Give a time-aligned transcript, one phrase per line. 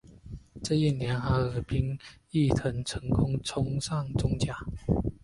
[0.63, 1.95] 这一年哈尔滨
[2.31, 4.57] 毅腾成功冲上中甲。